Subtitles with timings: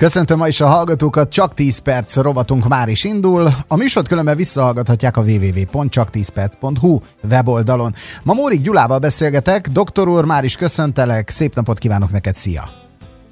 [0.00, 3.48] Köszöntöm ma is a hallgatókat, csak 10 perc rovatunk már is indul.
[3.68, 6.98] A műsort különben visszahallgathatják a www.csak10perc.hu
[7.30, 7.94] weboldalon.
[8.22, 12.70] Ma Mórik Gyulával beszélgetek, doktor úr, már is köszöntelek, szép napot kívánok neked, szia!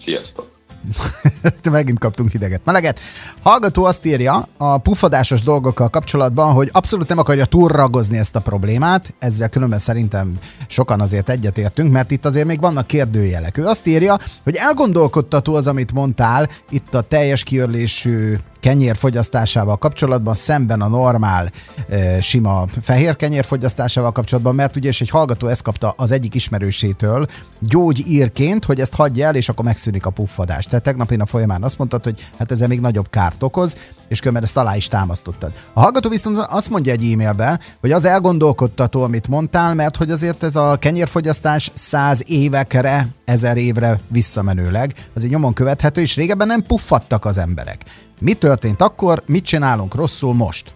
[0.01, 0.58] Sziasztok!
[1.71, 3.01] Megint kaptunk hideget, meleget.
[3.43, 9.15] Hallgató azt írja a pufadásos dolgokkal kapcsolatban, hogy abszolút nem akarja túlragozni ezt a problémát,
[9.19, 13.59] ezzel különben szerintem sokan azért egyetértünk, mert itt azért még vannak kérdőjelek.
[13.59, 20.35] Ő azt írja, hogy elgondolkodtató az, amit mondtál, itt a teljes kiörlésű kenyér fogyasztásával kapcsolatban,
[20.35, 21.51] szemben a normál
[21.89, 26.35] e, sima fehér kenyér fogyasztásával kapcsolatban, mert ugye és egy hallgató ezt kapta az egyik
[26.35, 27.27] ismerősétől
[27.61, 30.65] gyógyírként, hogy ezt hagyja el, és akkor megszűnik a puffadás.
[30.65, 33.77] Tehát tegnap én a folyamán azt mondtad, hogy hát ezzel még nagyobb kárt okoz,
[34.09, 35.53] és különben ezt alá is támasztottad.
[35.73, 40.43] A hallgató viszont azt mondja egy e-mailbe, hogy az elgondolkodtató, amit mondtál, mert hogy azért
[40.43, 46.63] ez a kenyérfogyasztás száz évekre, ezer évre visszamenőleg, az egy nyomon követhető, és régebben nem
[46.63, 47.85] puffadtak az emberek.
[48.21, 50.73] Mi történt akkor, mit csinálunk rosszul most?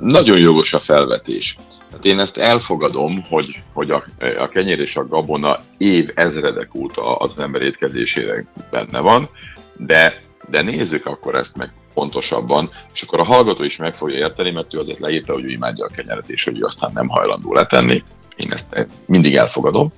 [0.00, 1.56] Nagyon jogos a felvetés.
[1.92, 4.04] Hát én ezt elfogadom, hogy, hogy a,
[4.38, 9.28] a kenyér és a gabona év ezredek óta az ember étkezésére benne van,
[9.76, 14.50] de, de nézzük akkor ezt meg pontosabban, és akkor a hallgató is meg fogja érteni,
[14.50, 17.52] mert ő azért leírta, hogy ő imádja a kenyeret, és hogy ő aztán nem hajlandó
[17.54, 18.02] letenni.
[18.36, 19.92] Én ezt mindig elfogadom.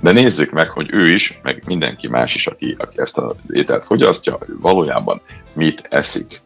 [0.00, 3.84] De nézzük meg, hogy ő is, meg mindenki más is, aki, aki ezt az ételt
[3.84, 5.20] fogyasztja, valójában
[5.52, 6.40] mit eszik.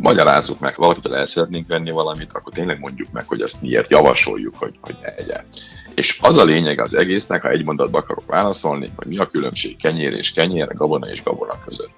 [0.00, 4.54] Magyarázzuk meg, valakitől el szeretnénk venni valamit, akkor tényleg mondjuk meg, hogy ezt miért javasoljuk,
[4.56, 5.44] hogy, hogy ne egye.
[5.94, 9.76] És az a lényeg az egésznek, ha egy mondatba akarok válaszolni, hogy mi a különbség
[9.76, 11.92] kenyér és kenyér, gabona és gabona között.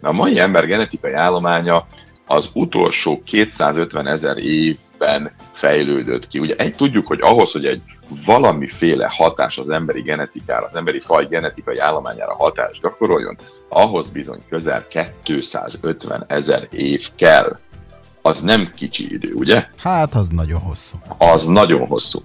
[0.00, 1.86] Na, a mai ember genetikai állománya
[2.32, 6.38] az utolsó 250 ezer évben fejlődött ki.
[6.38, 7.82] Ugye egy, tudjuk, hogy ahhoz, hogy egy
[8.26, 13.36] valamiféle hatás az emberi genetikára, az emberi faj genetikai állományára hatás gyakoroljon,
[13.68, 14.86] ahhoz bizony közel
[15.22, 17.58] 250 ezer év kell.
[18.22, 19.66] Az nem kicsi idő, ugye?
[19.78, 20.96] Hát, az nagyon hosszú.
[21.18, 22.18] Az nagyon hosszú.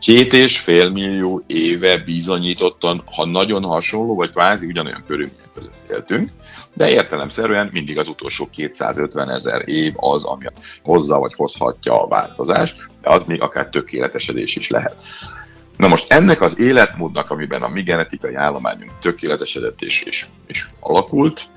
[0.00, 6.30] Két és fél millió éve bizonyítottan, ha nagyon hasonló, vagy kvázi ugyanolyan körülmények között éltünk,
[6.74, 10.44] de értelemszerűen mindig az utolsó 250 ezer év az, ami
[10.82, 15.02] hozza vagy hozhatja a változást, de az még akár tökéletesedés is lehet.
[15.76, 21.48] Na most ennek az életmódnak, amiben a mi genetikai állományunk tökéletesedett és, és, és alakult,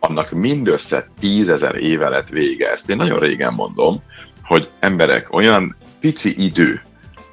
[0.00, 2.70] annak mindössze tízezer éve lett vége.
[2.70, 4.02] Ezt én nagyon régen mondom,
[4.44, 6.82] hogy emberek olyan pici idő,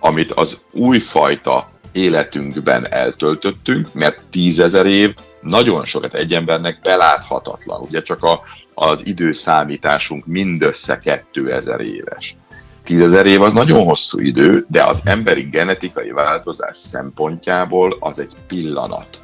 [0.06, 7.82] amit az újfajta életünkben eltöltöttünk, mert tízezer év nagyon sokat egy embernek beláthatatlan.
[7.82, 8.42] Ugye csak a,
[8.74, 11.00] az időszámításunk mindössze
[11.34, 12.36] 2000 éves.
[12.84, 19.20] Tízezer év az nagyon hosszú idő, de az emberi genetikai változás szempontjából az egy pillanat.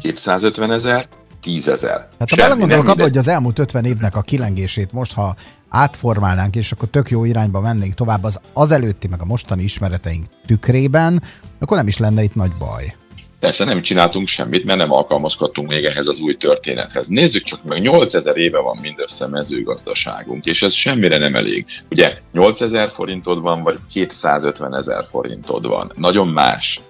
[0.00, 0.76] 250 mhm.
[0.76, 1.08] ezer,
[1.40, 2.08] 10 ezer.
[2.18, 5.34] Hát ha belegondolok abba, hogy az elmúlt 50 évnek a kilengését most, ha
[5.68, 10.26] átformálnánk, és akkor tök jó irányba mennénk tovább az, az előtti, meg a mostani ismereteink
[10.46, 11.22] tükrében,
[11.60, 12.94] akkor nem is lenne itt nagy baj.
[13.40, 17.08] Persze nem csináltunk semmit, mert nem alkalmazkodtunk még ehhez az új történethez.
[17.08, 21.64] Nézzük csak meg, 8000 éve van mindössze mezőgazdaságunk, és ez semmire nem elég.
[21.90, 25.92] Ugye 8000 forintod van, vagy 250 ezer forintod van.
[25.96, 26.80] Nagyon más.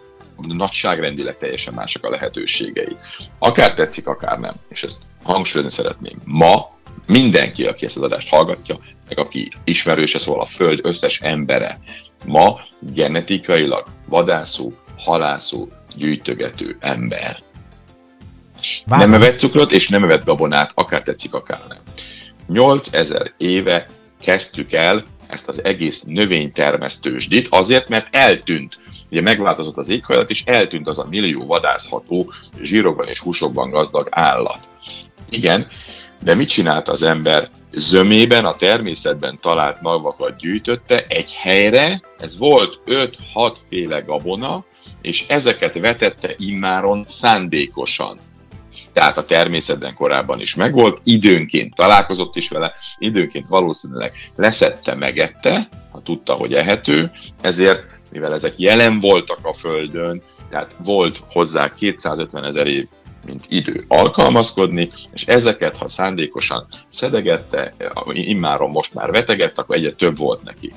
[0.47, 2.97] Nagyságrendileg teljesen mások a lehetőségei.
[3.39, 4.55] Akár tetszik, akár nem.
[4.69, 6.19] És ezt hangsúlyozni szeretném.
[6.25, 8.79] Ma mindenki, aki ezt az adást hallgatja,
[9.09, 11.81] meg aki ismerőse szól a Föld összes embere,
[12.25, 17.43] ma genetikailag vadászó, halászó, gyűjtögető ember.
[18.87, 19.11] Várom.
[19.11, 21.79] Nem evett cukrot, és nem evett gabonát, akár tetszik, akár nem.
[22.47, 23.89] 8000 éve
[24.21, 28.79] kezdtük el ezt az egész növénytermesztősdit, azért, mert eltűnt.
[29.11, 32.33] Ugye megváltozott az éghajlat, és eltűnt az a millió vadászható,
[32.63, 34.69] zsírokban és húsokban gazdag állat.
[35.31, 35.67] Igen,
[36.23, 37.51] de mit csinált az ember?
[37.73, 44.65] Zömében, a természetben talált magvakat gyűjtötte egy helyre, ez volt 5-6 féle gabona,
[45.01, 48.19] és ezeket vetette immáron szándékosan.
[48.93, 56.01] Tehát a természetben korábban is megvolt, időnként találkozott is vele, időnként valószínűleg leszette, megette, ha
[56.03, 57.11] tudta, hogy ehető,
[57.41, 62.89] ezért, mivel ezek jelen voltak a Földön, tehát volt hozzá 250 ezer év
[63.25, 67.75] mint idő alkalmazkodni, és ezeket, ha szándékosan szedegette,
[68.13, 70.73] immáron most már vetegett, akkor egyre több volt neki.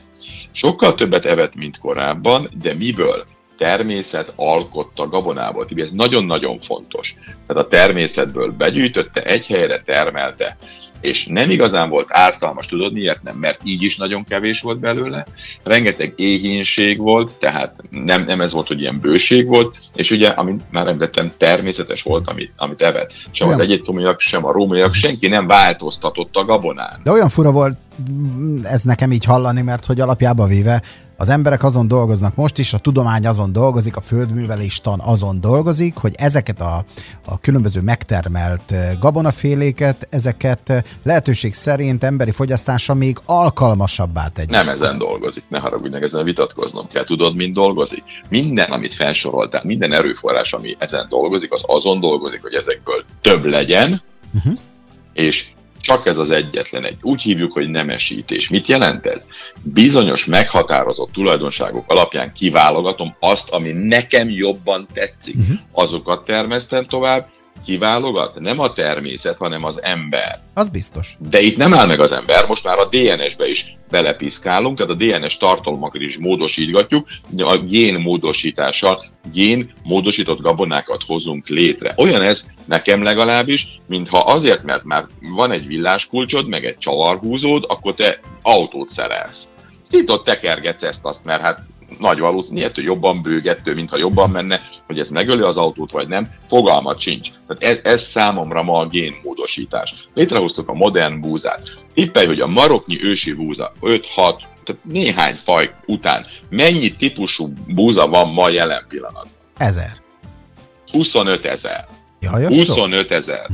[0.52, 3.26] Sokkal többet evett, mint korábban, de miből?
[3.58, 5.66] természet alkotta gabonából.
[5.66, 7.16] Tibi, ez nagyon-nagyon fontos.
[7.48, 10.58] Tehát a természetből begyűjtötte, egy helyre termelte,
[11.04, 13.36] és nem igazán volt ártalmas, tudod miért nem?
[13.36, 15.26] Mert így is nagyon kevés volt belőle,
[15.64, 20.62] rengeteg éhínség volt, tehát nem, nem ez volt, hogy ilyen bőség volt, és ugye, amit
[20.72, 23.14] már említettem, természetes volt, amit, amit evett.
[23.32, 23.60] Sem olyan.
[23.60, 27.00] az egyetimiak, sem a rómaiak, senki nem változtatott a gabonán.
[27.04, 27.78] De olyan fura volt
[28.64, 30.82] ez nekem így hallani, mert hogy alapjába véve
[31.18, 36.14] az emberek azon dolgoznak most is, a tudomány azon dolgozik, a földműveléstan azon dolgozik, hogy
[36.18, 36.84] ezeket a,
[37.26, 44.52] a különböző megtermelt eh, gabonaféléket, ezeket eh, lehetőség szerint emberi fogyasztása még alkalmasabbá tegye.
[44.52, 47.04] Nem ezen dolgozik, ne haragudj, ezen vitatkoznom kell.
[47.04, 48.04] Tudod, mind dolgozik?
[48.30, 54.02] Minden, amit felsoroltál, minden erőforrás, ami ezen dolgozik, az azon dolgozik, hogy ezekből több legyen,
[54.34, 54.54] uh-huh.
[55.14, 55.46] és
[55.82, 56.98] csak ez az egyetlen egy.
[57.02, 58.50] Úgy hívjuk, hogy nemesítés.
[58.50, 59.28] Mit jelent ez?
[59.62, 65.36] Bizonyos meghatározott tulajdonságok alapján kiválogatom azt, ami nekem jobban tetszik.
[65.36, 65.58] Uh-huh.
[65.72, 67.28] Azokat termesztem tovább,
[67.66, 68.40] kiválogat?
[68.40, 70.40] Nem a természet, hanem az ember.
[70.54, 71.16] Az biztos.
[71.30, 74.96] De itt nem áll meg az ember, most már a DNS-be is belepiszkálunk, tehát a
[74.96, 77.08] DNS tartalmakat is módosítgatjuk,
[77.38, 81.94] a gén módosítással gén módosított gabonákat hozunk létre.
[81.98, 87.94] Olyan ez nekem legalábbis, mintha azért, mert már van egy villáskulcsod, meg egy csavarhúzód, akkor
[87.94, 89.48] te autót szerelsz.
[89.90, 91.60] Itt ott tekergetsz ezt azt, mert hát
[92.00, 96.30] nagy valószínű, hogy jobban bőgettő, mintha jobban menne, hogy ez megöli az autót, vagy nem,
[96.48, 97.30] fogalmat sincs.
[97.48, 99.94] Tehát ez, ez számomra ma a génmódosítás.
[100.14, 101.84] Létrehoztuk a modern búzát.
[101.94, 104.02] Tippelj, hogy a maroknyi ősi búza 5-6,
[104.64, 109.32] tehát néhány faj után mennyi típusú búza van ma jelen pillanatban?
[109.58, 109.92] Ezer.
[110.92, 111.88] 25 ezer.
[112.32, 113.48] 25 ezer.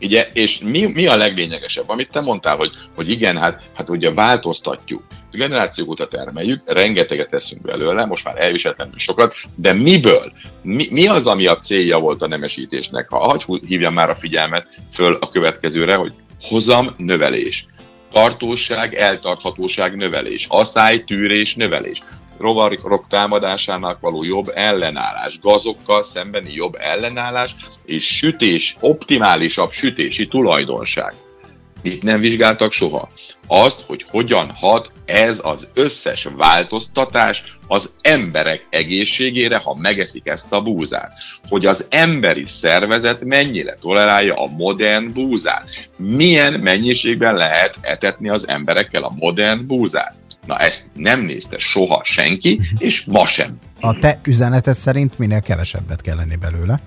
[0.00, 1.88] Ugye, és mi, mi a leglényegesebb?
[1.88, 5.02] Amit te mondtál, hogy, hogy igen, hát, hát ugye változtatjuk.
[5.36, 10.32] Generációk óta termeljük, rengeteget teszünk belőle, most már elviselhetlenül sokat, de miből?
[10.62, 13.08] Mi, mi az, ami a célja volt a nemesítésnek?
[13.08, 17.66] Ha hagy hívjam már a figyelmet föl a következőre, hogy hozam növelés
[18.12, 22.02] tartóság, eltarthatóság növelés, asszály, tűrés, növelés
[22.38, 31.12] rovarok támadásának való jobb ellenállás, gazokkal szembeni jobb ellenállás, és sütés, optimálisabb sütési tulajdonság.
[31.82, 33.08] Itt nem vizsgáltak soha.
[33.46, 40.62] Azt, hogy hogyan hat ez az összes változtatás az emberek egészségére, ha megeszik ezt a
[40.62, 41.12] búzát.
[41.48, 45.90] Hogy az emberi szervezet mennyire tolerálja a modern búzát.
[45.96, 50.14] Milyen mennyiségben lehet etetni az emberekkel a modern búzát.
[50.46, 53.58] Na ezt nem nézte soha senki, és ma sem.
[53.80, 56.80] A te üzeneted szerint minél kevesebbet kell lenni belőle?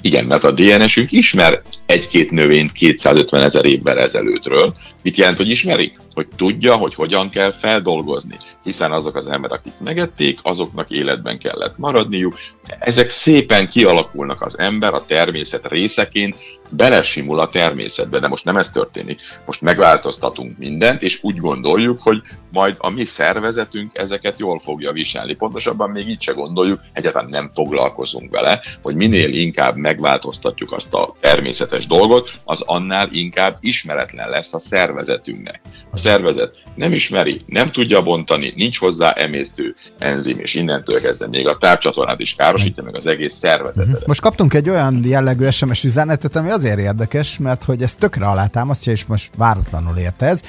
[0.00, 4.74] Igen, mert a DNS-ünk ismer egy-két növényt 250 ezer évvel ezelőttről.
[5.02, 5.92] Mit jelent, hogy ismeri?
[6.18, 8.36] Hogy tudja, hogy hogyan kell feldolgozni.
[8.62, 12.38] Hiszen azok az emberek, akik megették, azoknak életben kellett maradniuk.
[12.78, 16.36] Ezek szépen kialakulnak az ember a természet részeként,
[16.70, 19.20] belesimul a természetbe, de most nem ez történik.
[19.46, 22.22] Most megváltoztatunk mindent, és úgy gondoljuk, hogy
[22.52, 25.34] majd a mi szervezetünk ezeket jól fogja viselni.
[25.34, 31.14] Pontosabban még így se gondoljuk, egyáltalán nem foglalkozunk vele, hogy minél inkább megváltoztatjuk azt a
[31.20, 35.60] természetes dolgot, az annál inkább ismeretlen lesz a szervezetünknek.
[35.90, 41.48] A szervezet nem ismeri, nem tudja bontani, nincs hozzá emésztő enzim, és innentől kezdve még
[41.48, 44.06] a tárcsatornát is károsítja, meg az egész szervezetet.
[44.06, 48.92] Most kaptunk egy olyan jellegű SMS üzenetet, ami azért érdekes, mert hogy ez tökre alátámasztja,
[48.92, 50.42] és most váratlanul érte ez.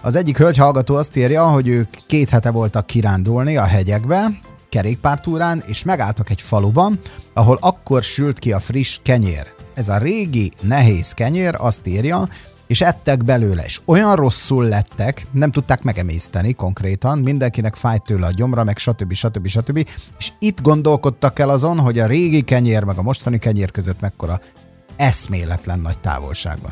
[0.00, 4.26] Az egyik hölgy hallgató azt írja, hogy ők két hete voltak kirándulni a hegyekbe,
[4.68, 7.00] kerékpártúrán, és megálltak egy faluban,
[7.34, 9.46] ahol akkor sült ki a friss kenyér.
[9.74, 12.28] Ez a régi, nehéz kenyér azt írja,
[12.72, 18.30] és ettek belőle, és olyan rosszul lettek, nem tudták megemészteni konkrétan, mindenkinek fájt tőle a
[18.30, 19.12] gyomra, meg stb.
[19.12, 19.46] stb.
[19.46, 19.88] stb.
[20.18, 24.40] És itt gondolkodtak el azon, hogy a régi kenyér meg a mostani kenyér között mekkora
[24.96, 26.70] eszméletlen nagy távolságban.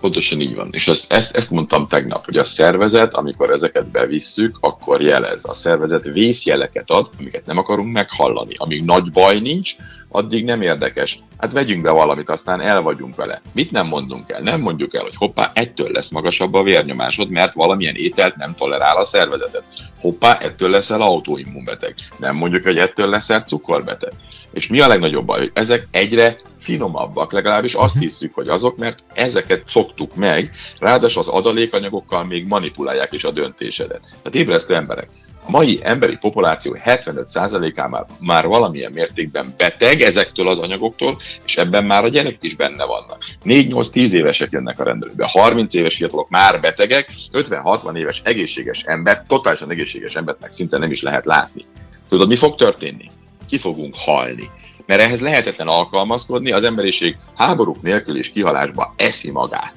[0.00, 0.68] Pontosan így van.
[0.70, 5.44] És ezt, ezt, ezt mondtam tegnap, hogy a szervezet, amikor ezeket bevisszük, akkor jelez.
[5.44, 8.54] A szervezet vészjeleket ad, amiket nem akarunk meghallani.
[8.56, 9.76] Amíg nagy baj nincs,
[10.08, 11.18] addig nem érdekes.
[11.38, 13.40] Hát vegyünk be valamit, aztán el vagyunk vele.
[13.52, 14.40] Mit nem mondunk el?
[14.40, 18.96] Nem mondjuk el, hogy hoppá, ettől lesz magasabb a vérnyomásod, mert valamilyen ételt nem tolerál
[18.96, 19.64] a szervezetet.
[20.00, 21.94] Hoppá, ettől leszel autoimmunbeteg.
[22.16, 24.12] Nem mondjuk, hogy ettől leszel cukorbeteg.
[24.52, 28.02] És mi a legnagyobb baj, hogy ezek egyre finomabbak, legalábbis azt mhm.
[28.02, 34.00] hiszük, hogy azok, mert ezeket szoktuk meg, ráadásul az adalékanyagokkal még manipulálják is a döntésedet.
[34.00, 35.08] Tehát ébresztő emberek.
[35.48, 42.04] A mai emberi populáció 75%-án már, valamilyen mértékben beteg ezektől az anyagoktól, és ebben már
[42.04, 43.24] a gyerekek is benne vannak.
[43.44, 49.70] 4-8-10 évesek jönnek a rendelőbe, 30 éves fiatalok már betegek, 50-60 éves egészséges ember, totálisan
[49.70, 51.64] egészséges embert szinte nem is lehet látni.
[52.08, 53.10] Tudod, mi fog történni?
[53.48, 54.50] ki fogunk halni.
[54.86, 59.74] Mert ehhez lehetetlen alkalmazkodni, az emberiség háborúk nélkül és kihalásba eszi magát.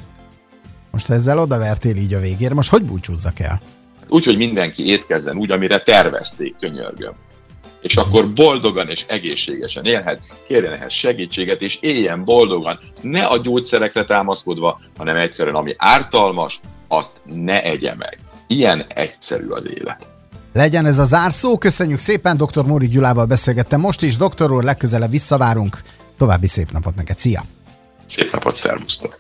[0.92, 3.62] Most ezzel odavertél így a végére, most hogy búcsúzzak el?
[4.14, 7.14] Úgy, hogy mindenki étkezzen úgy, amire tervezték, könyörgöm.
[7.82, 14.06] És akkor boldogan és egészségesen élhet, kérjen ehhez segítséget, és éljen boldogan, ne a gyógyszerekre
[14.06, 18.20] támaszkodva, hanem egyszerűen ami ártalmas, azt ne egye meg.
[18.48, 20.08] Ilyen egyszerű az élet.
[20.54, 22.66] Legyen ez a zárszó, köszönjük szépen, dr.
[22.66, 25.82] Móri Gyulával beszélgettem most is, doktor úr, legközelebb visszavárunk.
[26.18, 27.42] További szép napot neked, szia!
[28.06, 29.20] Szép napot, szervusztok!